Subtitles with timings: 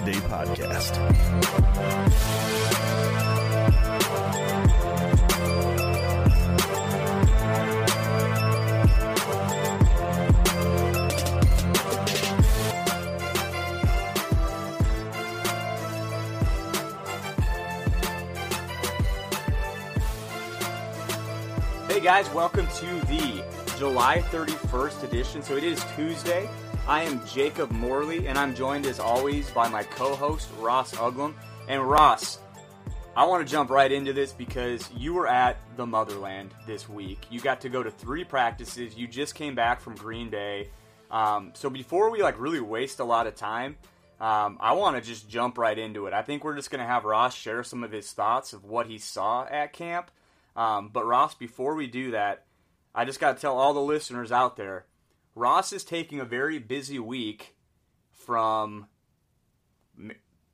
[0.00, 0.96] Podcast.
[21.88, 23.44] Hey guys, welcome to the
[23.76, 25.42] July 31st edition.
[25.42, 26.48] So it is Tuesday.
[26.90, 31.34] I am Jacob Morley, and I'm joined as always by my co host, Ross Uglum.
[31.68, 32.40] And Ross,
[33.14, 37.28] I want to jump right into this because you were at the motherland this week.
[37.30, 38.96] You got to go to three practices.
[38.96, 40.70] You just came back from Green Bay.
[41.12, 43.76] Um, so before we like really waste a lot of time,
[44.20, 46.12] um, I want to just jump right into it.
[46.12, 48.88] I think we're just going to have Ross share some of his thoughts of what
[48.88, 50.10] he saw at camp.
[50.56, 52.46] Um, but Ross, before we do that,
[52.92, 54.86] I just got to tell all the listeners out there,
[55.34, 57.54] Ross is taking a very busy week
[58.12, 58.86] from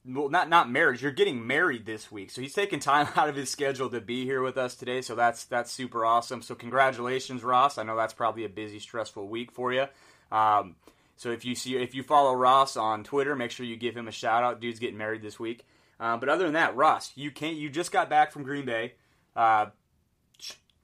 [0.09, 1.03] well, not not marriage.
[1.03, 4.25] You're getting married this week, so he's taking time out of his schedule to be
[4.25, 5.03] here with us today.
[5.03, 6.43] So that's that's super awesome.
[6.43, 7.79] So congratulations, Ross.
[7.79, 9.87] I know that's probably a busy, stressful week for you.
[10.31, 10.77] Um,
[11.17, 14.09] so if you see if you follow Ross on Twitter, make sure you give him
[14.09, 14.61] a shout out.
[14.61, 15.67] Dude's getting married this week.
[15.99, 17.57] Uh, but other than that, Ross, you can't.
[17.57, 18.95] You just got back from Green Bay.
[19.35, 19.67] Uh,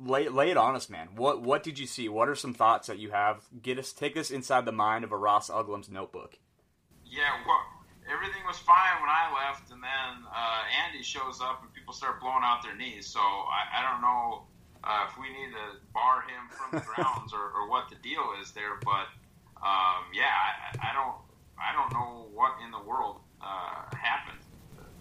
[0.05, 1.09] lay, lay it on us, man.
[1.17, 2.09] What what did you see?
[2.09, 3.45] What are some thoughts that you have?
[3.63, 6.39] Get us take us inside the mind of a Ross Uglum's notebook.
[7.05, 7.61] Yeah, well,
[8.11, 12.21] everything was fine when I left, and then uh, Andy shows up and people start
[12.21, 13.07] blowing out their knees.
[13.07, 14.45] So I, I don't know
[14.85, 18.33] uh, if we need to bar him from the grounds or, or what the deal
[18.41, 19.07] is there, but
[19.63, 21.17] um, yeah, I, I don't
[21.61, 24.43] I don't know what in the world uh, happened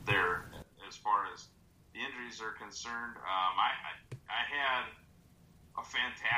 [0.06, 0.46] there
[0.88, 1.48] as far as
[1.94, 3.18] the injuries are concerned.
[3.18, 3.92] Um, I, I
[4.30, 4.61] I had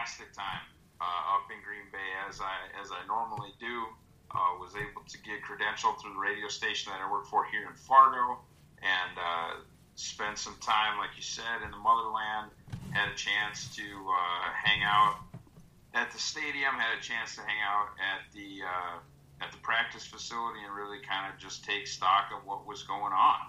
[0.03, 0.59] fantastic time
[0.99, 3.87] uh, up in Green Bay as I as I normally do.
[4.33, 7.69] Uh, was able to get credentialed through the radio station that I work for here
[7.69, 8.41] in Fargo,
[8.81, 9.61] and uh,
[9.93, 12.49] spend some time, like you said, in the motherland.
[12.91, 15.21] Had a chance to uh, hang out
[15.93, 16.73] at the stadium.
[16.73, 20.99] Had a chance to hang out at the uh, at the practice facility and really
[21.07, 23.39] kind of just take stock of what was going on.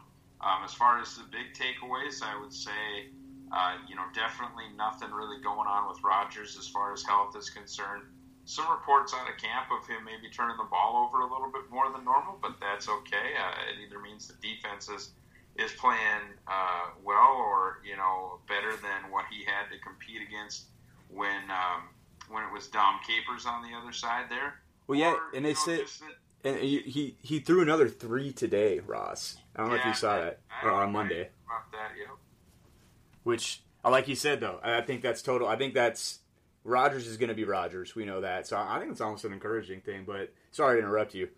[0.43, 3.09] Um, as far as the big takeaways, I would say
[3.55, 7.51] uh, you know, definitely nothing really going on with Rodgers as far as health is
[7.51, 8.03] concerned.
[8.47, 11.71] Some reports out of camp of him maybe turning the ball over a little bit
[11.71, 13.39] more than normal, but that's okay.
[13.39, 15.11] Uh, it either means the defense is
[15.57, 20.65] is playing uh, well or you know better than what he had to compete against
[21.09, 21.89] when um,
[22.29, 24.61] when it was Dom Capers on the other side there.
[24.89, 25.85] Well, yeah, or, and they said
[26.45, 29.39] And he, he he threw another three today, Ross.
[29.57, 31.31] I don't know if you saw that or on Monday.
[31.47, 32.19] About that, yep.
[33.25, 35.49] Which, uh, like you said, though, I think that's total.
[35.49, 36.21] I think that's
[36.63, 37.95] Rodgers is going to be Rodgers.
[37.95, 40.05] We know that, so I think it's almost an encouraging thing.
[40.07, 41.29] But sorry to interrupt you.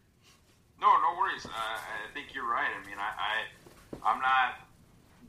[0.80, 1.46] No, no worries.
[1.46, 2.68] Uh, I think you're right.
[2.70, 4.60] I mean, I, I I'm not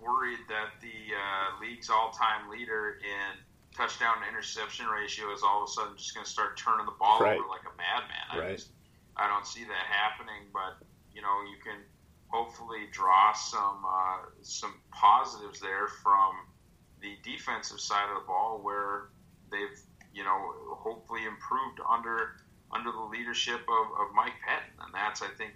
[0.01, 3.37] worried that the uh, league's all-time leader in
[3.75, 6.91] touchdown to interception ratio is all of a sudden just going to start turning the
[6.99, 7.37] ball Right.
[7.39, 8.25] over like a madman.
[8.31, 8.57] I Right.
[8.57, 8.71] just
[9.15, 10.49] I don't see that happening.
[10.53, 11.81] But you know, you can
[12.27, 16.33] hopefully draw some uh, some positives there from
[17.01, 19.09] the defensive side of the ball where
[19.51, 19.79] they've
[20.13, 22.37] you know hopefully improved under
[22.71, 25.53] under the leadership of, of Mike Pettine, and that's I think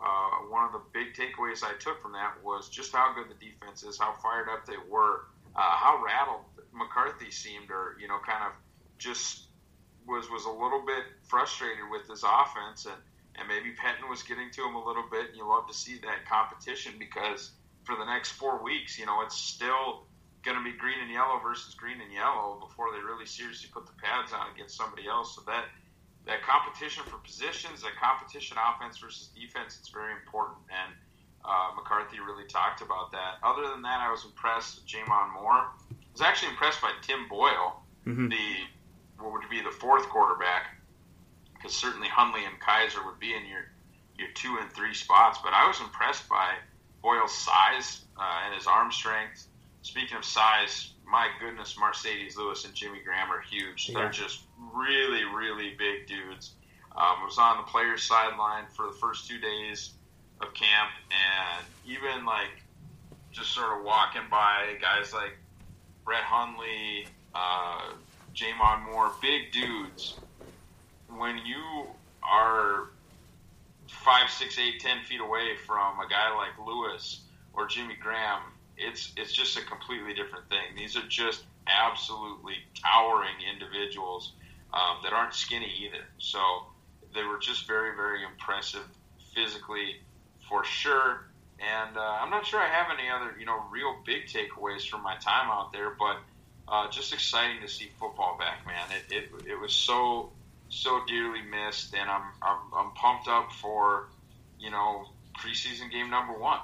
[0.00, 3.44] uh, one of the big takeaways I took from that was just how good the
[3.44, 5.26] defense is, how fired up they were,
[5.56, 8.52] uh, how rattled McCarthy seemed, or you know, kind of
[8.98, 9.48] just
[10.06, 13.00] was was a little bit frustrated with his offense, and
[13.36, 15.28] and maybe Pettine was getting to him a little bit.
[15.28, 17.52] And you love to see that competition because
[17.84, 20.06] for the next four weeks, you know, it's still
[20.42, 23.86] going to be green and yellow versus green and yellow before they really seriously put
[23.86, 25.34] the pads on against somebody else.
[25.34, 25.66] So that
[26.26, 30.56] that competition for positions, that competition offense versus defense, it's very important.
[30.72, 30.94] And
[31.44, 33.36] uh, McCarthy really talked about that.
[33.42, 35.68] Other than that, I was impressed with J'Mon Moore.
[35.68, 37.82] I was actually impressed by Tim Boyle,
[38.30, 38.46] the
[39.18, 40.73] what would be the fourth quarterback,
[41.64, 43.64] because certainly Hundley and Kaiser would be in your
[44.18, 45.38] your two and three spots.
[45.42, 46.52] But I was impressed by
[47.02, 49.46] Boyle's size uh, and his arm strength.
[49.80, 53.88] Speaking of size, my goodness, Marcedes Lewis and Jimmy Graham are huge.
[53.88, 54.00] Yeah.
[54.00, 54.40] They're just
[54.74, 56.52] really, really big dudes.
[56.92, 59.94] Um, I was on the players' sideline for the first two days
[60.40, 62.62] of camp, and even like
[63.32, 65.36] just sort of walking by guys like
[66.04, 67.94] Brett Hundley, uh,
[68.34, 70.18] J'Mon Moore, big dudes.
[71.16, 71.86] When you
[72.22, 72.90] are
[73.88, 77.20] five, six, eight, ten feet away from a guy like Lewis
[77.52, 78.40] or Jimmy Graham,
[78.76, 80.74] it's it's just a completely different thing.
[80.76, 84.32] These are just absolutely towering individuals
[84.72, 86.04] um, that aren't skinny either.
[86.18, 86.38] So
[87.14, 88.86] they were just very, very impressive
[89.34, 89.96] physically
[90.48, 91.26] for sure.
[91.60, 95.02] And uh, I'm not sure I have any other, you know, real big takeaways from
[95.02, 96.16] my time out there, but
[96.66, 98.86] uh, just exciting to see football back, man.
[98.90, 100.32] It, it, it was so
[100.68, 104.08] so dearly missed, and I'm, I'm I'm pumped up for,
[104.58, 105.06] you know,
[105.38, 106.60] preseason game number one.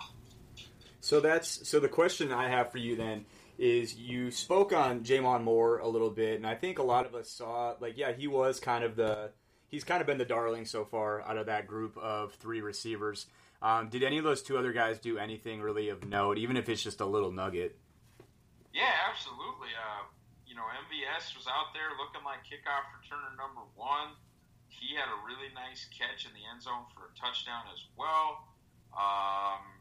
[1.01, 3.25] So that's so the question I have for you then
[3.59, 7.15] is you spoke on J'Mon Moore a little bit, and I think a lot of
[7.15, 9.31] us saw like yeah he was kind of the
[9.69, 13.27] he's kind of been the darling so far out of that group of three receivers.
[13.63, 16.69] Um, did any of those two other guys do anything really of note, even if
[16.69, 17.79] it's just a little nugget?
[18.73, 19.69] Yeah, absolutely.
[19.77, 20.05] Uh,
[20.61, 24.13] know, MVS was out there looking like kickoff returner number one.
[24.69, 28.45] He had a really nice catch in the end zone for a touchdown as well.
[28.93, 29.81] Um,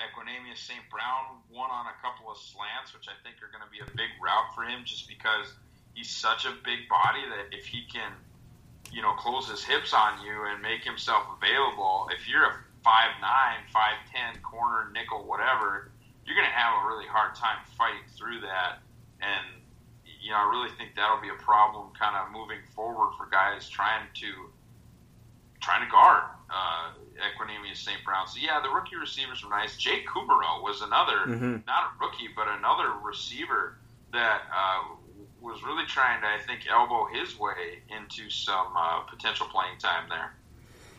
[0.00, 0.80] Equanimeous St.
[0.88, 3.90] Brown won on a couple of slants, which I think are going to be a
[3.92, 5.52] big route for him just because
[5.92, 8.16] he's such a big body that if he can,
[8.88, 13.68] you know, close his hips on you and make himself available, if you're a 5'9,
[13.68, 15.92] 5'10 corner, nickel, whatever,
[16.24, 18.80] you're going to have a really hard time fighting through that.
[19.22, 19.62] And,
[20.20, 23.68] you know, I really think that'll be a problem kind of moving forward for guys
[23.68, 24.50] trying to
[25.60, 28.02] trying to guard uh, Equanimeous St.
[28.04, 28.26] Brown.
[28.26, 29.76] So, yeah, the rookie receivers were nice.
[29.76, 31.66] Jake Kumerow was another, Mhm.
[31.66, 33.76] not a rookie, but another receiver
[34.12, 34.82] that uh,
[35.40, 40.08] was really trying to, I think, elbow his way into some uh, potential playing time
[40.08, 40.34] there.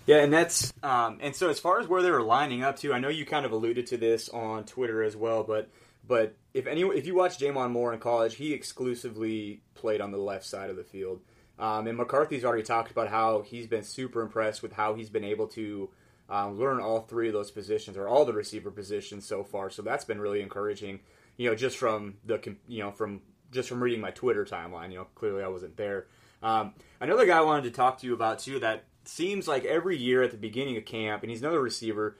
[0.06, 2.94] Yeah, and that's um, and so as far as where they were lining up to,
[2.94, 5.70] I know you kind of alluded to this on Twitter as well, but
[6.08, 10.18] but if any if you watch J'Mon Moore in college, he exclusively played on the
[10.18, 11.22] left side of the field.
[11.60, 15.24] Um, and McCarthy's already talked about how he's been super impressed with how he's been
[15.24, 15.90] able to
[16.28, 19.70] um, learn all three of those positions or all the receiver positions so far.
[19.70, 21.02] So that's been really encouraging.
[21.38, 24.92] You know, just from the you know from just from reading my Twitter timeline.
[24.92, 26.08] You know, clearly I wasn't there.
[26.42, 29.98] Um, another guy I wanted to talk to you about too that seems like every
[29.98, 32.18] year at the beginning of camp, and he's another receiver.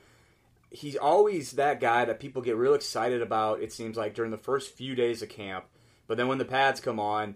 [0.72, 3.62] He's always that guy that people get real excited about.
[3.62, 5.66] It seems like during the first few days of camp,
[6.08, 7.36] but then when the pads come on,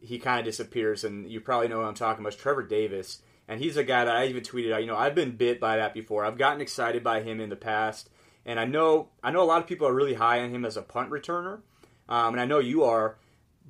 [0.00, 1.02] he kind of disappears.
[1.02, 2.38] And you probably know I'm talking about.
[2.38, 4.82] Trevor Davis, and he's a guy that I even tweeted out.
[4.82, 6.24] You know, I've been bit by that before.
[6.24, 8.10] I've gotten excited by him in the past,
[8.44, 10.76] and I know I know a lot of people are really high on him as
[10.76, 11.60] a punt returner,
[12.08, 13.16] um, and I know you are.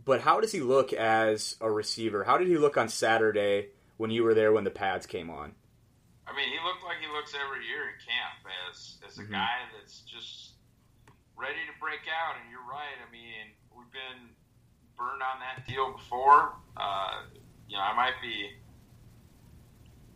[0.04, 2.24] But how does he look as a receiver?
[2.24, 5.54] How did he look on Saturday when you were there when the pads came on?
[6.26, 9.32] I mean, he looked like he looks every year in camp as as a Mhm.
[9.32, 10.54] guy that's just
[11.36, 12.36] ready to break out.
[12.36, 12.96] And you're right.
[13.06, 14.34] I mean, we've been
[14.96, 16.56] burned on that deal before.
[16.76, 17.26] Uh,
[17.66, 18.60] you know, I might be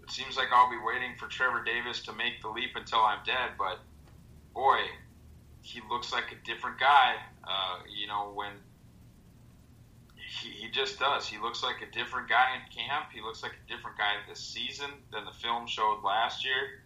[0.02, 3.22] it seems like I'll be waiting for Trevor Davis to make the leap until I'm
[3.24, 3.58] dead.
[3.58, 3.84] But
[4.54, 4.78] boy,
[5.60, 7.16] he looks like a different guy.
[7.44, 8.52] Uh, you know, when
[10.40, 11.26] he, he just does.
[11.26, 13.06] He looks like a different guy in camp.
[13.12, 16.82] He looks like a different guy this season than the film showed last year.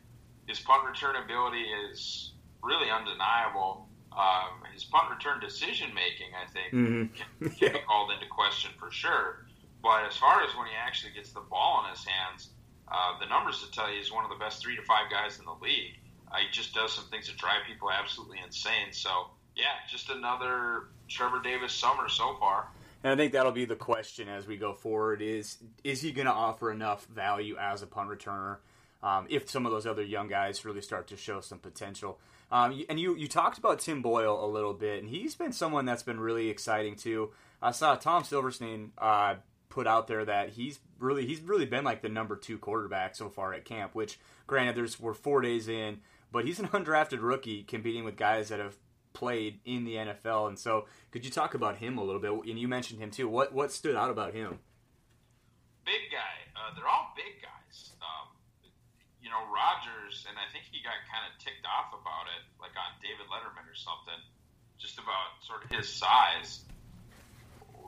[0.46, 2.32] His punt return ability is
[2.62, 3.88] really undeniable.
[4.12, 7.14] Um, his punt return decision making, I think, mm-hmm.
[7.14, 9.46] can, can be called into question for sure.
[9.82, 12.50] But as far as when he actually gets the ball in his hands,
[12.88, 15.38] uh, the numbers to tell you he's one of the best three to five guys
[15.38, 15.98] in the league.
[16.30, 18.92] Uh, he just does some things that drive people absolutely insane.
[18.92, 22.68] So, yeah, just another Trevor Davis summer so far.
[23.04, 26.26] And I think that'll be the question as we go forward: is is he going
[26.26, 28.58] to offer enough value as a punt returner?
[29.02, 32.20] Um, if some of those other young guys really start to show some potential.
[32.52, 35.86] Um, and you, you talked about Tim Boyle a little bit, and he's been someone
[35.86, 37.30] that's been really exciting too.
[37.60, 39.36] I saw Tom Silverstein uh,
[39.70, 43.28] put out there that he's really he's really been like the number two quarterback so
[43.28, 43.94] far at camp.
[43.94, 48.50] Which, granted, there's we're four days in, but he's an undrafted rookie competing with guys
[48.50, 48.76] that have
[49.12, 50.48] played in the NFL.
[50.48, 52.32] And so, could you talk about him a little bit?
[52.50, 53.28] And you mentioned him too.
[53.28, 54.58] What what stood out about him?
[55.84, 56.36] Big guy.
[56.54, 57.92] Uh, they're all big guys.
[58.00, 58.30] Um,
[59.20, 62.74] you know, Rodgers, and I think he got kind of ticked off about it, like
[62.78, 64.18] on David Letterman or something,
[64.78, 66.64] just about sort of his size.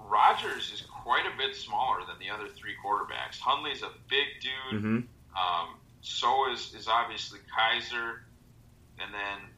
[0.09, 3.39] Rodgers is quite a bit smaller than the other three quarterbacks.
[3.39, 4.83] Hundley's a big dude.
[4.83, 4.99] Mm-hmm.
[5.35, 5.69] Um,
[6.05, 8.23] so is is obviously Kaiser,
[9.01, 9.49] and then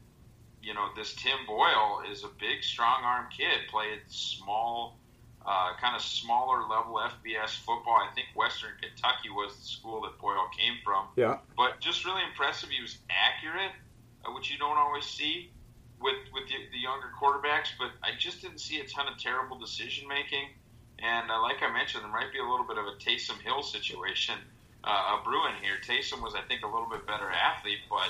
[0.67, 3.69] you know this Tim Boyle is a big, strong arm kid.
[3.69, 4.99] Played small,
[5.45, 7.95] uh, kind of smaller level FBS football.
[7.95, 11.07] I think Western Kentucky was the school that Boyle came from.
[11.15, 11.37] Yeah.
[11.55, 12.67] But just really impressive.
[12.67, 13.71] He was accurate,
[14.25, 15.51] uh, which you don't always see
[16.01, 17.71] with with the, the, younger quarterbacks.
[17.79, 20.49] But I just didn't see a ton of terrible decision making.
[20.99, 23.63] And uh, like I mentioned, there might be a little bit of a Taysom Hill
[23.63, 24.35] situation
[24.83, 25.79] uh, brewing here.
[25.79, 28.09] Taysom was, I think, a little bit better athlete, but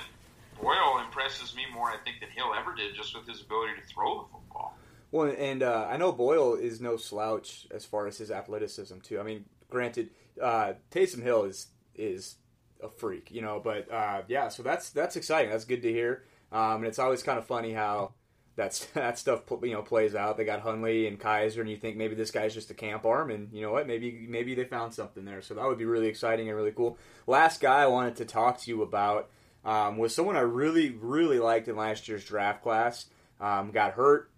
[0.61, 3.87] Boyle impresses me more, I think, than Hill ever did, just with his ability to
[3.87, 4.77] throw the football.
[5.11, 9.19] Well, and uh, I know Boyle is no slouch as far as his athleticism too.
[9.19, 10.09] I mean, granted,
[10.41, 12.35] uh, Taysom Hill is is
[12.83, 15.49] a freak, you know, but uh, yeah, so that's that's exciting.
[15.49, 16.23] That's good to hear.
[16.51, 18.13] Um, and it's always kind of funny how
[18.57, 20.35] that's that stuff you know plays out.
[20.35, 23.31] They got Hundley and Kaiser, and you think maybe this guy's just a camp arm,
[23.31, 23.87] and you know what?
[23.87, 25.41] Maybe maybe they found something there.
[25.41, 26.97] So that would be really exciting and really cool.
[27.25, 29.29] Last guy I wanted to talk to you about
[29.65, 33.05] um, was someone I really really liked in last year's draft class.
[33.39, 34.31] Um, got hurt,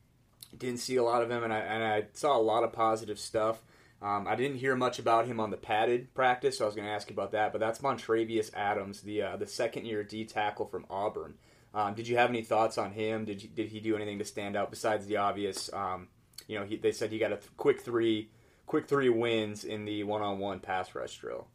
[0.58, 3.20] didn't see a lot of him, and I and I saw a lot of positive
[3.20, 3.62] stuff.
[4.02, 6.88] Um, I didn't hear much about him on the padded practice, so I was going
[6.88, 7.52] to ask you about that.
[7.52, 11.36] But that's Montravius Adams, the uh, the second year D tackle from Auburn.
[11.74, 13.26] Um, did you have any thoughts on him?
[13.26, 15.72] Did you, did he do anything to stand out besides the obvious?
[15.72, 16.08] Um,
[16.48, 18.30] you know, he, they said he got a th- quick three,
[18.66, 21.48] quick three wins in the one-on-one pass rush drill.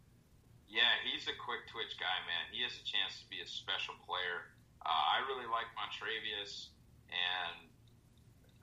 [0.74, 2.50] Yeah, he's a quick twitch guy, man.
[2.50, 4.50] He has a chance to be a special player.
[4.82, 6.74] Uh, I really like Montravius,
[7.14, 7.70] and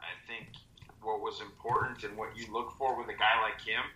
[0.03, 0.51] I think
[0.99, 3.87] what was important and what you look for with a guy like him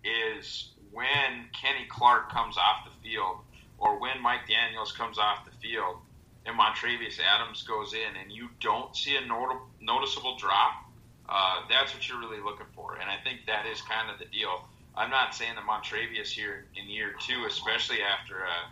[0.00, 3.44] is when Kenny Clark comes off the field
[3.76, 6.00] or when Mike Daniels comes off the field
[6.46, 10.88] and Montravius Adams goes in and you don't see a not- noticeable drop,
[11.28, 12.96] uh, that's what you're really looking for.
[12.96, 14.64] And I think that is kind of the deal.
[14.98, 18.68] I'm not saying that Montravius here in year two, especially after a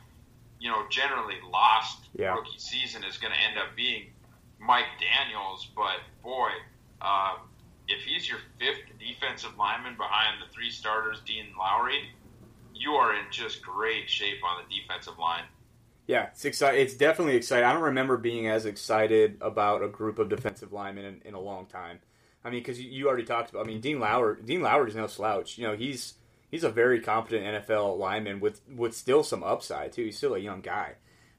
[0.59, 2.35] you know generally lost yeah.
[2.35, 4.06] rookie season, is going to end up being
[4.59, 5.68] Mike Daniels.
[5.75, 6.50] But boy,
[7.00, 7.37] uh,
[7.88, 12.11] if he's your fifth defensive lineman behind the three starters, Dean Lowry,
[12.75, 15.45] you are in just great shape on the defensive line.
[16.06, 16.80] Yeah, it's exciting.
[16.80, 17.64] It's definitely exciting.
[17.64, 21.40] I don't remember being as excited about a group of defensive linemen in, in a
[21.40, 21.99] long time.
[22.47, 23.65] I mean, because you, already talked about.
[23.65, 24.37] I mean, Dean Lowry.
[24.45, 25.59] Dean Lowry is no slouch.
[25.59, 26.15] You know, he's
[26.50, 30.05] he's a very competent NFL lineman with with still some upside too.
[30.05, 30.93] He's still a young guy.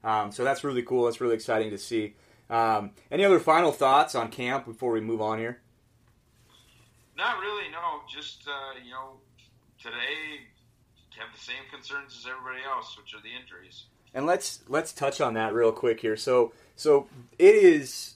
[0.04, 1.06] Um, so that's really cool.
[1.06, 2.14] That's really exciting to see.
[2.50, 5.60] Um, any other final thoughts on camp before we move on here?
[7.16, 7.70] Not really.
[7.72, 9.14] No, just uh, you know,
[9.82, 10.46] today
[11.18, 15.20] have the same concerns as everybody else, which are the injuries and let's let's touch
[15.20, 16.16] on that real quick here.
[16.16, 17.06] So so
[17.38, 18.14] it is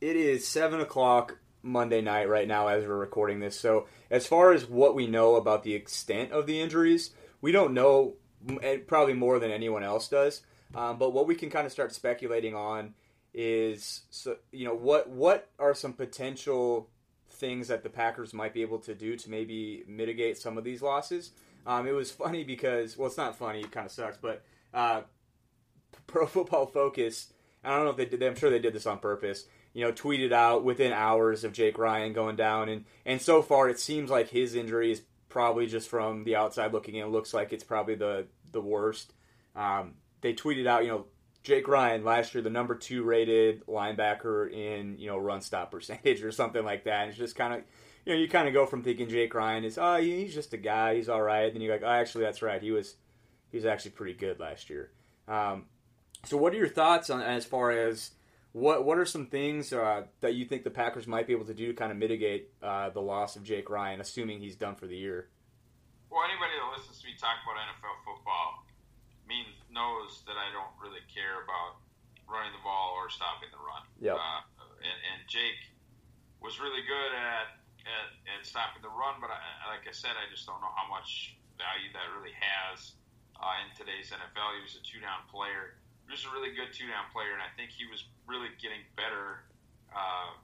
[0.00, 3.58] it is seven o'clock Monday night right now as we're recording this.
[3.58, 7.74] So as far as what we know about the extent of the injuries, we don't
[7.74, 8.14] know
[8.62, 10.42] eh, probably more than anyone else does.
[10.74, 12.94] Um, but what we can kind of start speculating on
[13.32, 16.88] is so you know what what are some potential
[17.30, 20.82] things that the Packers might be able to do to maybe mitigate some of these
[20.82, 21.32] losses.
[21.66, 23.60] Um, it was funny because well, it's not funny.
[23.60, 25.02] It kind of sucks, but uh,
[26.06, 27.32] Pro Football Focus,
[27.64, 28.22] I don't know if they did.
[28.22, 29.46] I'm sure they did this on purpose.
[29.72, 33.68] You know, tweeted out within hours of Jake Ryan going down, and and so far
[33.68, 37.06] it seems like his injury is probably just from the outside looking in.
[37.06, 39.12] It looks like it's probably the the worst.
[39.54, 41.06] um, they tweeted out, you know,
[41.42, 46.22] Jake Ryan last year, the number two rated linebacker in you know run stop percentage
[46.24, 47.02] or something like that.
[47.02, 47.62] And it's just kind of
[48.04, 50.58] you know you kind of go from thinking Jake Ryan is oh he's just a
[50.58, 51.52] guy, he's all right.
[51.52, 52.96] Then you're like oh actually that's right, he was
[53.50, 54.90] he was actually pretty good last year.
[55.26, 55.66] Um,
[56.24, 58.10] so what are your thoughts on as far as
[58.52, 61.54] what what are some things uh, that you think the Packers might be able to
[61.54, 64.86] do to kind of mitigate uh, the loss of Jake Ryan, assuming he's done for
[64.86, 65.28] the year?
[66.10, 68.66] Well, anybody that listens to me talk about NFL football
[69.30, 71.78] means knows that I don't really care about
[72.26, 73.86] running the ball or stopping the run.
[74.02, 74.18] Yeah.
[74.18, 74.42] Uh,
[74.82, 75.70] and, and Jake
[76.42, 79.38] was really good at, at, at stopping the run, but I,
[79.70, 82.98] like I said, I just don't know how much value that really has
[83.38, 84.58] uh, in today's NFL.
[84.58, 85.78] He was a two down player.
[86.10, 89.46] Was a really good two down player, and I think he was really getting better
[89.94, 90.34] uh,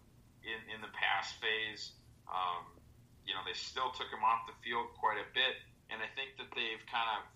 [0.46, 1.90] in, in the pass phase.
[2.30, 2.62] Um,
[3.26, 5.58] you know, they still took him off the field quite a bit,
[5.90, 7.26] and I think that they've kind of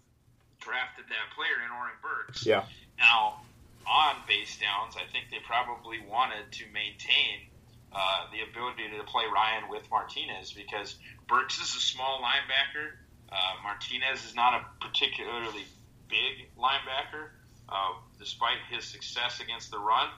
[0.63, 2.47] drafted that player in Oren Burks.
[2.47, 2.71] Yeah.
[3.03, 3.43] Now,
[3.83, 7.51] on base downs, I think they probably wanted to maintain
[7.91, 10.95] uh, the ability to play Ryan with Martinez because
[11.27, 12.95] Burks is a small linebacker.
[13.27, 15.67] Uh, Martinez is not a particularly
[16.09, 17.35] big linebacker,
[17.71, 20.09] uh, despite his success against the run.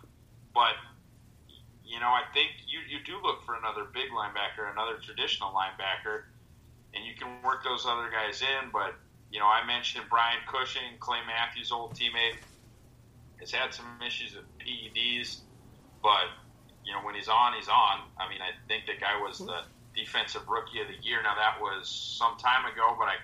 [0.55, 0.75] But
[1.85, 6.25] you know, I think you, you do look for another big linebacker, another traditional linebacker,
[6.95, 8.71] and you can work those other guys in.
[8.73, 8.95] But
[9.31, 12.41] you know, I mentioned Brian Cushing, Clay Matthews' old teammate,
[13.41, 15.41] has had some issues with PEDs,
[16.03, 16.33] but
[16.85, 18.09] you know, when he's on, he's on.
[18.19, 19.63] I mean, I think the guy was the
[19.95, 21.23] defensive rookie of the year.
[21.23, 23.17] Now that was some time ago, but I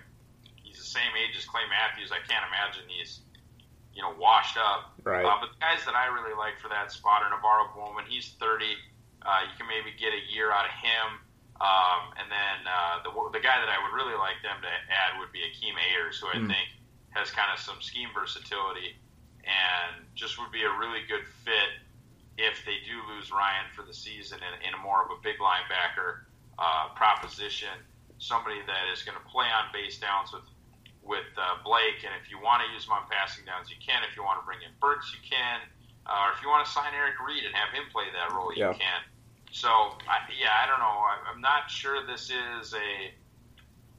[0.63, 2.13] he's the same age as Clay Matthews.
[2.13, 3.21] I can't imagine he's
[3.99, 4.95] you know washed up.
[5.03, 5.27] Right.
[5.27, 8.07] Uh, but the guys that I really like for that spot are NaVorro Bowman.
[8.07, 8.63] He's 30.
[9.27, 11.19] Uh, you can maybe get a year out of him.
[11.59, 15.19] Um, and then uh, the the guy that I would really like them to add
[15.19, 16.47] would be Akeem Ayers, who I Mm.
[16.47, 16.71] think
[17.11, 18.95] has kind of some scheme versatility
[19.43, 21.83] and just would be a really good fit
[22.39, 25.43] if they do lose Ryan for the season in, in a more of a big
[25.43, 26.31] linebacker
[26.63, 27.75] uh, proposition,
[28.19, 30.45] somebody that is going to play on base downs with
[31.09, 34.05] with uh, Blake, and if you want to use him on passing downs, you can.
[34.05, 35.65] If you want to bring in Burks, you can.
[36.05, 38.53] Uh, or if you want to sign Eric Reid and have him play that role,
[38.53, 38.77] you Yeah.
[38.77, 39.01] can.
[39.51, 39.69] So
[40.05, 40.85] I, yeah, I don't know.
[41.01, 43.11] I, I'm not sure this is a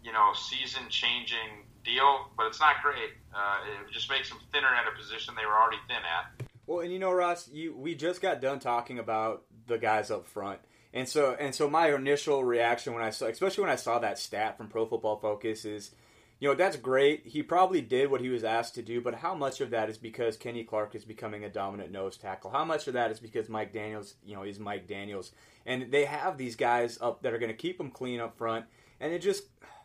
[0.05, 3.17] you know season changing deal, but it's not great.
[3.33, 6.45] Uh, it just makes them thinner at a position they were already thin at.
[6.67, 10.27] Well, and you know, Ross, you we just got done talking about the guys up
[10.27, 10.59] front,
[10.93, 14.19] and so and so my initial reaction when I saw, especially when I saw that
[14.19, 15.91] stat from Pro Football Focus, is,
[16.39, 17.25] you know, that's great.
[17.25, 19.97] He probably did what he was asked to do, but how much of that is
[19.97, 22.49] because Kenny Clark is becoming a dominant nose tackle?
[22.49, 25.31] How much of that is because Mike Daniels, you know, is Mike Daniels,
[25.65, 28.65] and they have these guys up that are going to keep them clean up front,
[29.01, 29.43] and it just,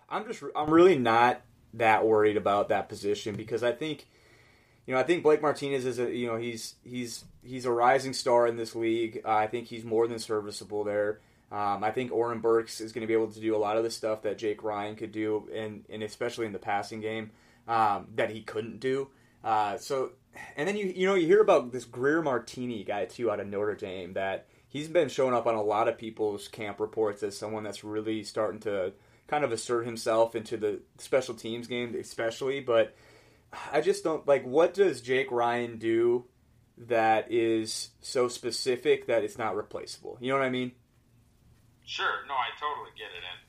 [0.09, 1.43] I'm just, I'm really not
[1.75, 4.07] that worried about that position because I think
[4.87, 8.13] you know, I think Blake Martinez is a you know he's he's he's a rising
[8.13, 9.23] star in this league.
[9.25, 11.21] Uh, I think he's more than serviceable there.
[11.55, 13.85] Um, I think Oren Burks is going to be able to do a lot of
[13.85, 17.31] the stuff that Jake Ryan could do, and and especially in the passing game
[17.69, 19.09] um, that he couldn't do.
[19.45, 20.11] Uh, so,
[20.57, 23.47] and then you you know you hear about this Greer Martini guy too out of
[23.47, 27.39] Notre Dame that he's been showing up on a lot of people's camp reports as
[27.39, 28.93] someone that's really starting to
[29.29, 32.95] kind of assert himself into the special teams game, especially, but.
[33.73, 36.25] I just don't like what does Jake Ryan do
[36.77, 40.19] that is so specific that it's not replaceable.
[40.21, 40.73] You know what I mean?
[41.85, 43.41] Sure, no, I totally get it, and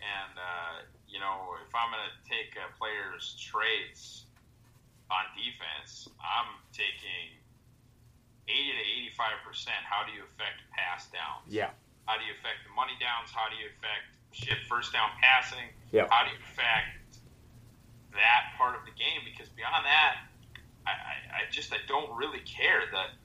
[0.00, 0.74] and uh,
[1.08, 4.24] you know if I'm going to take a player's traits
[5.12, 7.36] on defense, I'm taking
[8.48, 9.84] eighty to eighty-five percent.
[9.84, 11.44] How do you affect pass downs?
[11.48, 11.76] Yeah.
[12.08, 13.32] How do you affect the money downs?
[13.32, 15.68] How do you affect shit first down passing?
[15.92, 16.08] Yeah.
[16.08, 17.20] How do you affect
[18.16, 19.24] that part of the game?
[19.28, 20.24] Because beyond that,
[20.88, 23.16] I, I, I just I don't really care that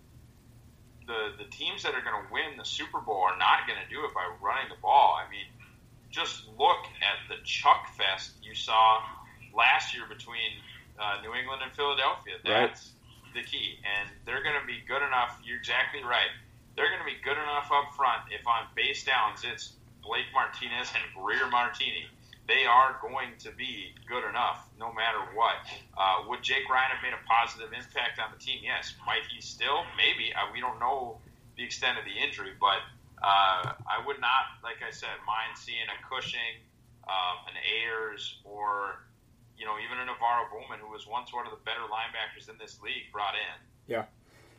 [1.10, 3.90] the the teams that are going to win the Super Bowl are not going to
[3.90, 5.18] do it by running the ball.
[5.18, 5.50] I mean,
[6.14, 9.02] just look at the chuck fest you saw
[9.52, 10.62] last year between
[11.02, 12.38] uh, New England and Philadelphia.
[12.46, 12.70] Right.
[12.70, 12.94] That's
[13.34, 15.42] the key, and they're going to be good enough.
[15.44, 16.30] You're exactly right.
[16.78, 19.74] They're going to be good enough up front if on base downs it's
[20.06, 22.06] Blake Martinez and Greer Martini.
[22.50, 25.54] They are going to be good enough no matter what.
[25.94, 28.66] Uh, would Jake Ryan have made a positive impact on the team?
[28.66, 28.98] Yes.
[29.06, 29.86] Might he still?
[29.94, 30.34] Maybe.
[30.34, 31.22] Uh, we don't know
[31.58, 32.82] the extent of the injury, but
[33.22, 36.66] uh, I would not, like I said, mind seeing a Cushing,
[37.06, 39.06] um, an Ayers, or
[39.54, 42.58] you know even a NaVorro Bowman, who was once one of the better linebackers in
[42.58, 43.58] this league, brought in.
[43.86, 44.06] Yeah.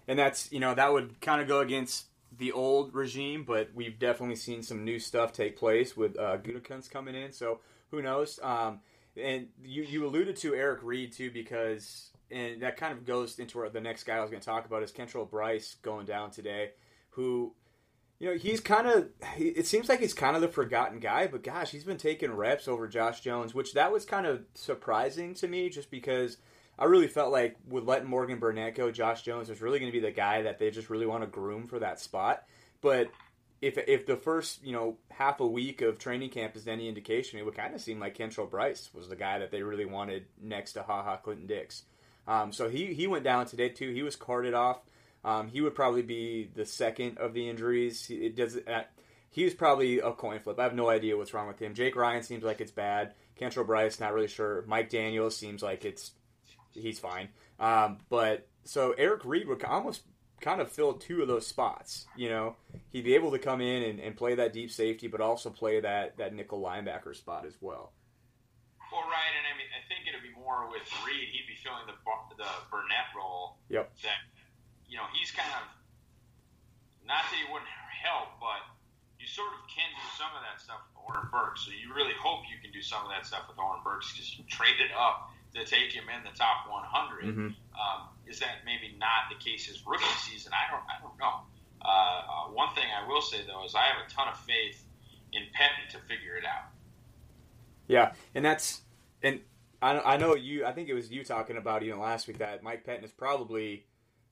[0.06, 3.98] And that's you know that would kind of go against the old regime, but we've
[3.98, 7.32] definitely seen some new stuff take place with uh, Gutekunst coming in.
[7.32, 8.38] So who knows?
[8.42, 8.80] Um,
[9.16, 13.58] and you you alluded to Eric Reid too because and that kind of goes into
[13.58, 16.30] where the next guy I was going to talk about is Kentrell Brice going down
[16.30, 16.70] today,
[17.10, 17.54] who,
[18.18, 19.08] you know, he's kind of.
[19.36, 22.68] It seems like he's kind of the forgotten guy, but gosh, he's been taking reps
[22.68, 26.36] over Josh Jones, which that was kind of surprising to me, just because
[26.78, 29.98] I really felt like with letting Morgan Burnett go, Josh Jones was really going to
[29.98, 32.44] be the guy that they just really want to groom for that spot.
[32.80, 33.10] But
[33.60, 37.38] if if the first you know half a week of training camp is any indication,
[37.38, 40.26] it would kind of seem like Kentrell Brice was the guy that they really wanted
[40.40, 41.84] next to Ha Ha Clinton Dix.
[42.26, 43.92] Um, so he he went down today too.
[43.92, 44.80] He was carted off.
[45.24, 48.06] Um, he would probably be the second of the injuries.
[48.08, 48.56] It does.
[48.56, 48.84] Uh,
[49.30, 50.58] he was probably a coin flip.
[50.58, 51.74] I have no idea what's wrong with him.
[51.74, 53.14] Jake Ryan seems like it's bad.
[53.38, 54.64] Kentrell Brice, not really sure.
[54.66, 56.12] Mike Daniels seems like it's
[56.72, 57.28] he's fine.
[57.58, 60.02] Um, but so Eric Reid would almost
[60.40, 62.06] kind of fill two of those spots.
[62.16, 62.56] You know,
[62.90, 65.80] he'd be able to come in and, and play that deep safety, but also play
[65.80, 67.92] that that nickel linebacker spot as well.
[68.90, 71.30] Well, right, and I mean, I think it'd be more with Reid.
[71.30, 71.94] He'd be filling the
[72.40, 73.60] the Burnett role.
[73.68, 73.92] Yep.
[74.02, 74.20] That
[74.88, 75.64] you know he's kind of
[77.06, 77.70] not that he wouldn't
[78.02, 78.64] help, but
[79.20, 81.68] you sort of can do some of that stuff with Oren Burks.
[81.68, 84.32] So you really hope you can do some of that stuff with Oren Burks because
[84.34, 87.24] you traded up to take him in the top 100.
[87.24, 87.46] Mm-hmm.
[87.46, 90.52] Um, is that maybe not the case his rookie season?
[90.54, 91.46] I don't, I don't know.
[91.82, 94.84] Uh, uh, one thing I will say though is I have a ton of faith
[95.32, 96.70] in Pettine to figure it out.
[97.88, 98.82] Yeah, and that's
[99.22, 99.40] and
[99.82, 100.64] I, I know you.
[100.64, 103.86] I think it was you talking about even last week that Mike Pettine is probably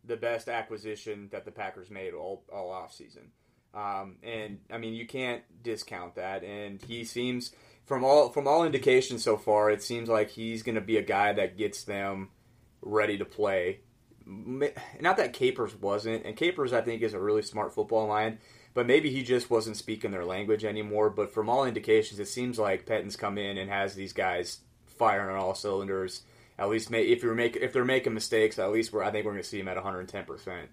[0.04, 3.32] the best acquisition that the Packers made all all off season.
[3.74, 6.42] Um, and I mean, you can't discount that.
[6.42, 7.52] And he seems
[7.88, 11.02] from all from all indications so far, it seems like he's going to be a
[11.02, 12.28] guy that gets them
[12.82, 13.80] ready to play.
[14.26, 18.38] Not that Capers wasn't, and Capers I think is a really smart football mind,
[18.74, 21.08] but maybe he just wasn't speaking their language anymore.
[21.08, 25.34] But from all indications, it seems like Pettine's come in and has these guys firing
[25.34, 26.22] on all cylinders.
[26.58, 29.24] At least may, if you're make if they're making mistakes, at least we're, I think
[29.24, 30.68] we're going to see him at 110 percent.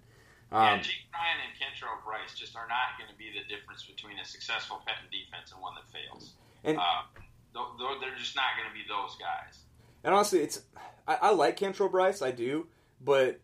[0.52, 3.84] Um, yeah, Jake Ryan and Kentrell Brice just are not going to be the difference
[3.84, 6.34] between a successful Pettine defense and one that fails.
[6.66, 6.82] And uh,
[8.00, 9.60] they're just not going to be those guys.
[10.04, 10.62] And honestly, it's
[11.06, 12.66] I, I like Kentrell Brice, I do,
[13.00, 13.40] but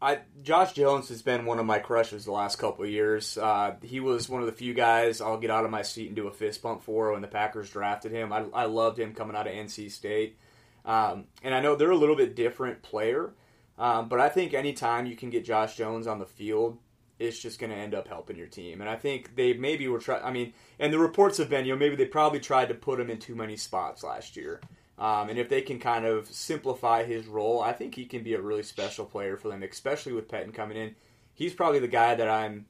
[0.00, 3.38] I Josh Jones has been one of my crushes the last couple of years.
[3.38, 6.16] Uh, he was one of the few guys I'll get out of my seat and
[6.16, 8.32] do a fist bump for when the Packers drafted him.
[8.32, 10.36] I, I loved him coming out of NC State,
[10.84, 13.32] um, and I know they're a little bit different player,
[13.78, 16.78] um, but I think anytime you can get Josh Jones on the field,
[17.18, 18.80] it's just going to end up helping your team.
[18.80, 20.22] And I think they maybe were trying.
[20.22, 23.00] I mean, and the reports have been, you know, maybe they probably tried to put
[23.00, 24.60] him in too many spots last year.
[24.98, 28.34] Um, and if they can kind of simplify his role, I think he can be
[28.34, 30.94] a really special player for them, especially with Pettine coming in.
[31.34, 32.66] He's probably the guy that I'm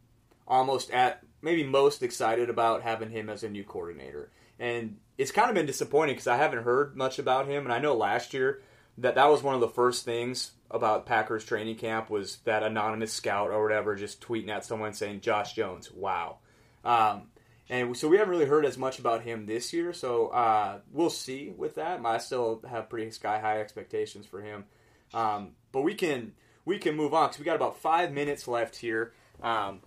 [0.47, 4.31] almost at, maybe most excited about having him as a new coordinator.
[4.59, 7.65] And it's kind of been disappointing because I haven't heard much about him.
[7.65, 8.63] And I know last year
[8.99, 13.13] that that was one of the first things about Packers training camp was that anonymous
[13.13, 16.39] scout or whatever just tweeting at someone saying Josh Jones, wow.
[16.85, 17.29] Um,
[17.69, 19.93] and so we haven't really heard as much about him this year.
[19.93, 22.05] So uh, we'll see with that.
[22.05, 24.65] I still have pretty sky high expectations for him.
[25.13, 26.33] Um, but we can
[26.65, 29.13] we can move on because we got about five minutes left here.
[29.43, 29.81] Um,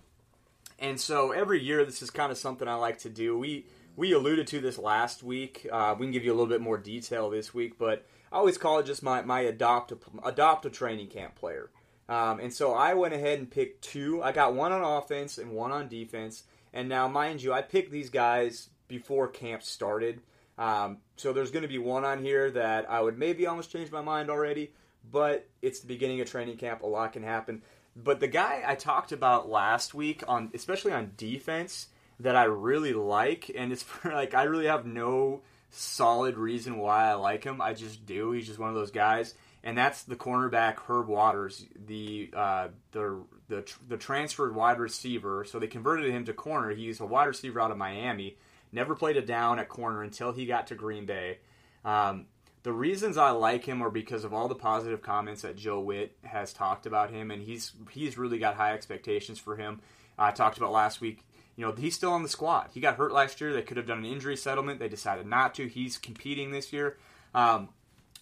[0.78, 3.38] and so every year this is kind of something I like to do.
[3.38, 3.66] We
[3.96, 5.66] we alluded to this last week.
[5.70, 8.58] Uh, we can give you a little bit more detail this week, but I always
[8.58, 11.70] call it just my, my adopt, a, adopt a training camp player.
[12.08, 14.22] Um, and so I went ahead and picked two.
[14.22, 16.44] I got one on offense and one on defense.
[16.72, 20.20] And now, mind you, I picked these guys before camp started.
[20.58, 23.90] Um, so there's going to be one on here that I would maybe almost change
[23.90, 24.72] my mind already,
[25.10, 26.82] but it's the beginning of training camp.
[26.82, 27.62] A lot can happen.
[27.96, 31.88] But the guy I talked about last week on, especially on defense,
[32.20, 37.14] that I really like, and it's like I really have no solid reason why I
[37.14, 37.60] like him.
[37.60, 38.32] I just do.
[38.32, 43.22] He's just one of those guys, and that's the cornerback Herb Waters, the uh, the
[43.48, 45.44] the the transferred wide receiver.
[45.44, 46.70] So they converted him to corner.
[46.70, 48.36] He's a wide receiver out of Miami.
[48.72, 51.38] Never played a down at corner until he got to Green Bay.
[51.84, 52.26] Um,
[52.62, 56.16] the reasons I like him are because of all the positive comments that Joe Whitt
[56.24, 59.80] has talked about him, and he's he's really got high expectations for him.
[60.18, 61.24] I talked about last week
[61.60, 62.70] you know, he's still on the squad.
[62.72, 63.52] He got hurt last year.
[63.52, 64.78] They could have done an injury settlement.
[64.78, 65.68] They decided not to.
[65.68, 66.96] He's competing this year.
[67.34, 67.68] Um,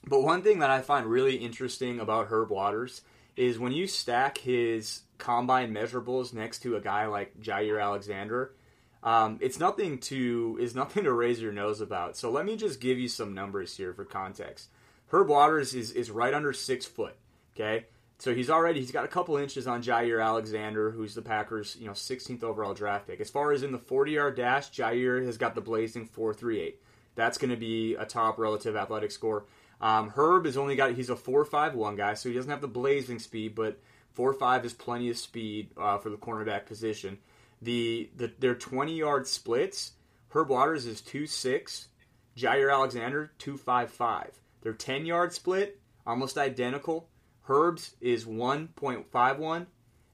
[0.05, 3.03] but one thing that I find really interesting about Herb Waters
[3.37, 8.57] is when you stack his combine measurables next to a guy like Jaire Alexander,
[9.05, 12.17] um, it's nothing to is nothing to raise your nose about.
[12.17, 14.69] So let me just give you some numbers here for context.
[15.13, 17.15] Herb Waters is, is right under six foot.
[17.55, 17.87] Okay,
[18.19, 21.87] so he's already he's got a couple inches on Jaire Alexander, who's the Packers, you
[21.87, 23.21] know, 16th overall draft pick.
[23.21, 26.75] As far as in the 40-yard dash, Jaire has got the blazing 4.38.
[27.15, 29.47] That's going to be a top relative athletic score.
[29.81, 32.61] Um, Herb has only got he's a four five one guy, so he doesn't have
[32.61, 33.79] the blazing speed, but
[34.13, 37.19] four five is plenty of speed uh, for the cornerback position.
[37.63, 39.93] The, the their twenty yard splits.
[40.31, 41.89] Herb Waters is two six,
[42.37, 44.39] Jaire Alexander two five five.
[44.63, 47.09] Their ten yard split almost identical.
[47.49, 49.67] Herb's is one point five one,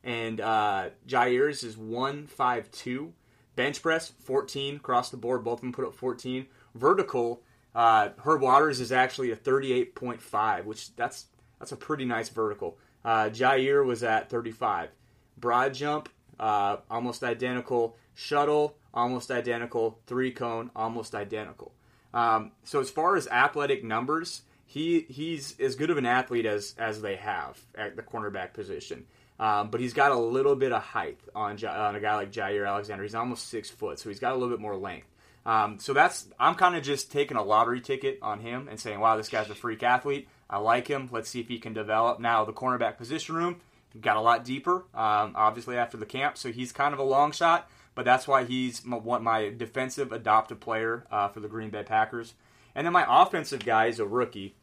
[0.03, 3.13] and uh, Jaire's is one five two.
[3.57, 5.45] Bench press fourteen across the board.
[5.45, 6.47] Both of them put up fourteen.
[6.75, 7.43] Vertical
[7.75, 11.27] uh, Herb Waters is actually a 38.5, which that's
[11.59, 12.79] that's a pretty nice vertical.
[13.05, 14.91] Uh, Jaire was at 35.
[15.37, 17.97] Broad jump, uh, almost identical.
[18.15, 19.99] Shuttle, almost identical.
[20.07, 21.73] Three cone, almost identical.
[22.13, 26.75] Um, so as far as athletic numbers, he he's as good of an athlete as
[26.79, 29.07] as they have at the cornerback position.
[29.39, 32.69] Um, but he's got a little bit of height on, on a guy like Jaire
[32.69, 33.03] Alexander.
[33.03, 35.09] He's almost six foot, so he's got a little bit more length.
[35.45, 39.01] Um, so that's I'm kind of just taking a lottery ticket on him and saying,
[39.01, 40.29] wow, this guy's a freak athlete.
[40.49, 41.09] I like him.
[41.11, 42.21] Let's see if he can develop.
[42.21, 43.61] Now the cornerback position room
[44.01, 47.33] got a lot deeper, um, obviously after the camp, so he's kind of a long
[47.33, 47.69] shot.
[47.95, 52.35] But that's why he's my, my defensive adopted player uh, for the Green Bay Packers.
[52.75, 54.57] And then my offensive guy is a rookie,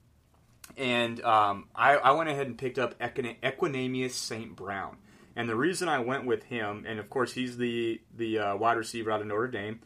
[0.77, 4.55] and um, I, I, went ahead and picked up Equanimeous St.
[4.55, 4.97] Brown.
[5.35, 8.77] And the reason I went with him, and of course he's the the uh, wide
[8.77, 9.79] receiver out of Notre Dame.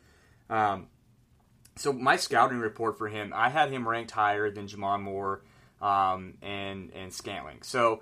[0.49, 0.87] Um,
[1.75, 5.41] so my scouting report for him, I had him ranked higher than J'Mon Moore
[5.81, 7.59] um, and and Scantling.
[7.61, 8.01] So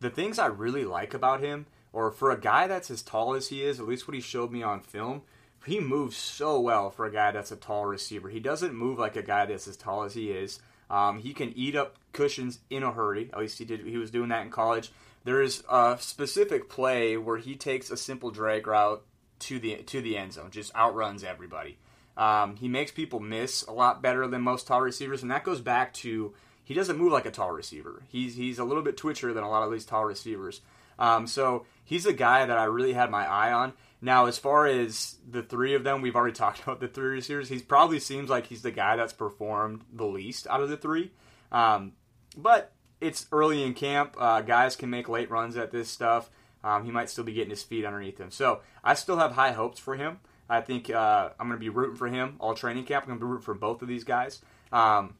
[0.00, 3.48] the things I really like about him, or for a guy that's as tall as
[3.48, 5.22] he is, at least what he showed me on film,
[5.66, 8.28] he moves so well for a guy that's a tall receiver.
[8.28, 10.60] He doesn't move like a guy that's as tall as he is.
[10.90, 13.30] Um, he can eat up cushions in a hurry.
[13.32, 13.86] At least he did.
[13.86, 14.92] He was doing that in college.
[15.24, 19.02] There is a specific play where he takes a simple drag route
[19.40, 21.78] to the to the end zone, just outruns everybody.
[22.16, 25.60] Um, he makes people miss a lot better than most tall receivers, and that goes
[25.60, 28.02] back to he doesn't move like a tall receiver.
[28.08, 30.60] He's he's a little bit twitchier than a lot of these tall receivers.
[30.98, 33.74] Um, so he's a guy that I really had my eye on.
[34.00, 37.48] Now, as far as the three of them, we've already talked about the three receivers.
[37.48, 41.10] He probably seems like he's the guy that's performed the least out of the three.
[41.52, 41.92] Um,
[42.36, 44.16] but it's early in camp.
[44.18, 46.30] Uh, guys can make late runs at this stuff.
[46.62, 48.30] Um, he might still be getting his feet underneath him.
[48.30, 50.20] So I still have high hopes for him.
[50.48, 53.04] I think uh, I'm going to be rooting for him all training camp.
[53.04, 54.40] I'm going to be rooting for both of these guys.
[54.72, 55.14] Um,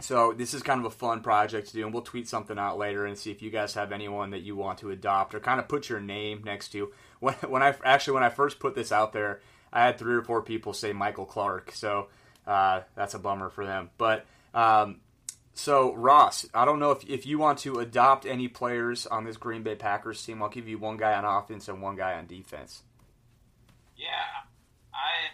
[0.00, 2.78] so this is kind of a fun project to do, and we'll tweet something out
[2.78, 5.60] later and see if you guys have anyone that you want to adopt or kind
[5.60, 6.92] of put your name next to.
[7.20, 9.40] When, when I actually when I first put this out there,
[9.72, 12.08] I had three or four people say Michael Clark, so
[12.46, 13.90] uh, that's a bummer for them.
[13.96, 15.00] But um,
[15.54, 19.36] so Ross, I don't know if if you want to adopt any players on this
[19.36, 20.42] Green Bay Packers team.
[20.42, 22.82] I'll give you one guy on offense and one guy on defense.
[23.96, 24.42] Yeah,
[24.92, 25.30] I,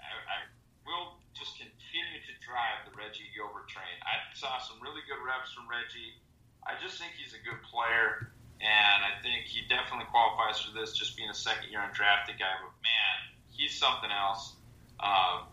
[0.00, 0.48] I
[0.88, 3.97] will just continue to drive the Reggie Gilbert train.
[4.08, 6.16] I saw some really good reps from Reggie.
[6.64, 10.96] I just think he's a good player, and I think he definitely qualifies for this,
[10.96, 12.56] just being a second year undrafted guy.
[12.64, 13.16] But man,
[13.52, 14.56] he's something else.
[15.00, 15.52] Um,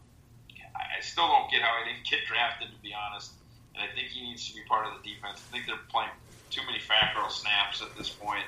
[0.75, 3.35] I still don't get how he didn't get drafted, to be honest.
[3.75, 5.43] And I think he needs to be part of the defense.
[5.43, 6.15] I think they're playing
[6.49, 8.47] too many Fackrell snaps at this point,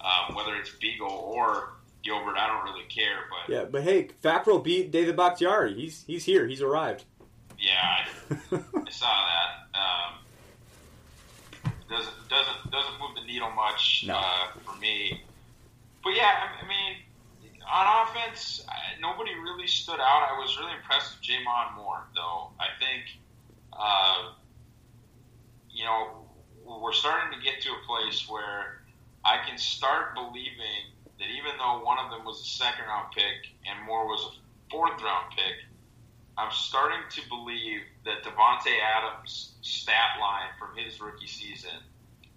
[0.00, 3.26] um, whether it's Biegel or Gilbert, I don't really care.
[3.30, 5.74] But yeah, but hey, Fackrell beat David Bakhtiari.
[5.74, 6.46] He's he's here.
[6.46, 7.04] He's arrived.
[7.58, 9.50] Yeah, I, I saw that.
[9.78, 10.12] Um,
[11.90, 14.16] doesn't doesn't doesn't move the needle much no.
[14.16, 15.20] uh, for me.
[16.02, 16.96] But yeah, I, I mean,
[17.70, 20.24] on offense, I, nobody really stood out.
[20.24, 22.48] I was really impressed with J'Mon Moore, though.
[22.58, 23.04] I think,
[23.74, 24.32] uh,
[25.70, 26.24] you know,
[26.64, 28.80] we're starting to get to a place where
[29.22, 33.52] I can start believing that even though one of them was a second round pick
[33.68, 35.67] and Moore was a fourth round pick,
[36.38, 41.82] I'm starting to believe that Davante Adams' stat line from his rookie season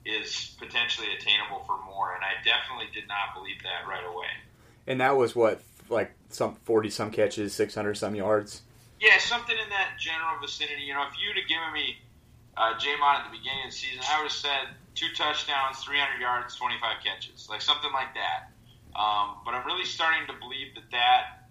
[0.03, 4.33] is potentially attainable for Moore, and I definitely did not believe that right away.
[4.87, 8.63] And that was what, like some forty some catches, six hundred some yards.
[8.99, 10.81] Yeah, something in that general vicinity.
[10.81, 11.97] You know, if you'd have given me
[12.57, 16.19] uh, J'Mon at the beginning of the season, I would have said two touchdowns, 300
[16.19, 18.51] yards, 25 catches, like something like that.
[18.93, 21.47] Um, but I'm really starting to believe that that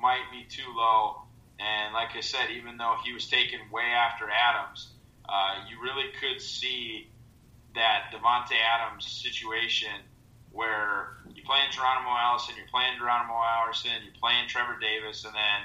[0.00, 1.22] might be too low.
[1.60, 4.88] And like I said, even though he was taken way after Adams,
[5.28, 7.10] uh, you really could see
[7.74, 9.92] that Davante Adams situation
[10.50, 15.60] where you're playing Geronimo Allison, you're playing Geronimo Allison, you're playing Trevor Davis, and then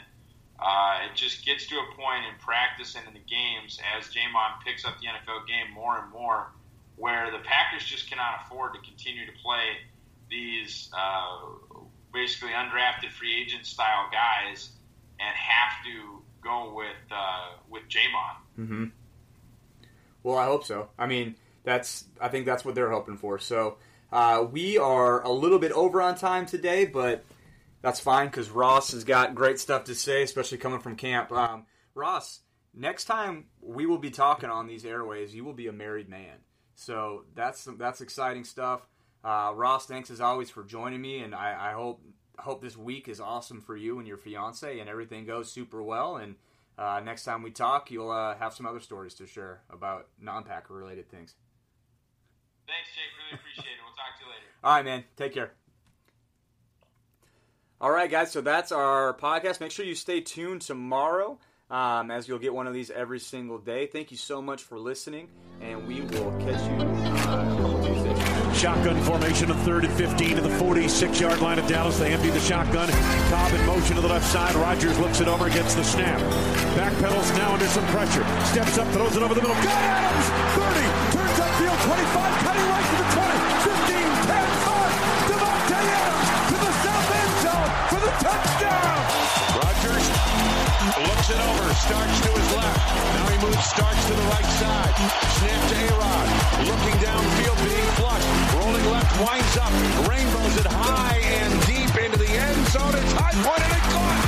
[0.60, 4.62] uh, it just gets to a point in practice and in the games as J'Mon
[4.64, 6.52] picks up the NFL game more and more
[6.98, 9.80] where the Packers just cannot afford to continue to play–
[10.30, 11.38] these uh,
[12.14, 14.70] basically undrafted free agent style guys
[15.20, 18.60] and have to go with uh, with J'Mon.
[18.60, 18.86] Mm-hmm.
[20.24, 20.90] Well, I hope so.
[20.98, 23.40] I mean, that's I think that's what they're hoping for.
[23.40, 23.78] So
[24.12, 27.26] uh, we are a little bit over on time today, but
[27.82, 31.32] that's fine because Ross has got great stuff to say, especially coming from camp.
[31.32, 32.40] Um, Ross,
[32.74, 36.38] next time we will be talking on these airways, you will be a married man.
[36.76, 38.88] So that's that's exciting stuff.
[39.24, 42.02] Uh, Ross, thanks as always for joining me, and I, I hope
[42.40, 46.18] hope this week is awesome for you and your fiance, and everything goes super well.
[46.18, 46.36] And
[46.78, 50.74] uh, next time we talk, you'll uh, have some other stories to share about non-Packer
[50.74, 51.36] related things.
[52.68, 53.04] Thanks, Jake.
[53.26, 53.80] Really appreciate it.
[53.86, 54.46] We'll talk to you later.
[54.64, 55.04] All right, man.
[55.18, 55.52] Take care.
[57.80, 58.32] All right, guys.
[58.32, 59.60] So that's our podcast.
[59.60, 61.38] Make sure you stay tuned tomorrow,
[61.70, 63.86] um, as you'll get one of these every single day.
[63.86, 65.28] Thank you so much for listening,
[65.62, 67.75] and we will catch you uh, a couple Tuesdays.
[68.56, 72.00] Shotgun formation of third and 15 to the 46 yard line of Dallas.
[72.00, 72.88] They empty the shotgun.
[73.30, 74.56] Cobb in motion to the left side.
[74.56, 76.20] Rodgers looks it over, gets the snap.
[76.74, 78.24] Backpedals now under some pressure.
[78.46, 79.56] Steps up, throws it over the middle.
[79.60, 80.26] Got Adams!
[80.56, 83.36] 30, turns upfield, 25, cutting right to the 20,
[83.76, 85.36] 15, 10, 5.
[85.36, 89.00] Davante Adams to the south end zone for the touchdown.
[89.52, 90.06] Rodgers
[90.96, 92.80] looks it over, starts to his left.
[93.20, 94.96] Now he moves, starts to the right side.
[95.44, 96.28] Snap to A-Rod.
[96.66, 97.35] Looking downfield,
[99.22, 99.72] winds up.
[100.10, 102.96] Rainbows it high and deep into the end zone.
[102.96, 104.20] It's high pointed and it caught.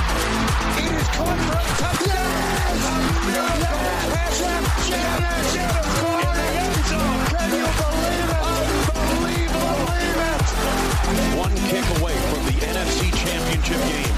[0.80, 2.78] It is caught for a touchdown.
[2.78, 7.20] A miracle pass from Janice Adams in the end zone.
[7.36, 8.48] Can you believe it?
[8.96, 9.84] Unbelievable.
[9.92, 10.46] Believe it.
[11.36, 14.17] One kick away from the NFC Championship game.